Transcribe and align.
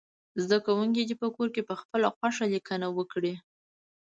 زده 0.43 0.57
کوونکي 0.65 1.01
دې 1.07 1.15
په 1.21 1.27
کور 1.35 1.47
کې 1.55 1.67
پخپله 1.69 2.07
خوښه 2.15 2.45
لیکنه 2.53 2.87
وکړي. 2.97 3.33